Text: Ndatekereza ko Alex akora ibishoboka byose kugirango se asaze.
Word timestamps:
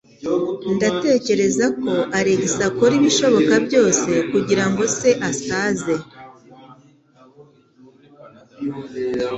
Ndatekereza 0.75 1.65
ko 1.81 1.91
Alex 2.19 2.43
akora 2.69 2.93
ibishoboka 2.99 3.53
byose 3.67 4.09
kugirango 4.31 4.83
se 4.97 5.09
asaze. 5.29 5.95